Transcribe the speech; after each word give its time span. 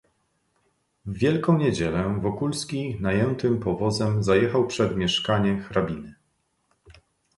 "W 1.05 1.13
Wielką 1.17 1.57
niedzielę, 1.57 2.19
Wokulski, 2.21 2.97
najętym 3.01 3.59
powozem, 3.59 4.23
zajechał 4.23 4.67
przed 4.67 4.97
mieszkanie 4.97 5.57
hrabiny." 5.57 6.15